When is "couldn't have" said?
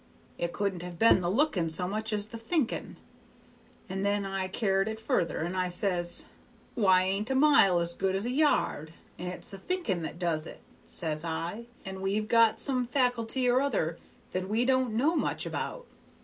0.51-0.97